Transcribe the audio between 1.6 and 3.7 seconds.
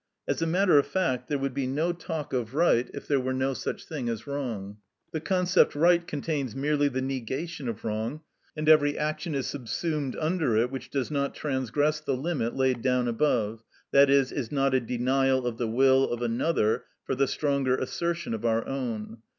no talk of right if there were no